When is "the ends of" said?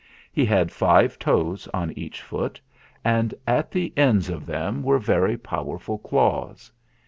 3.69-4.47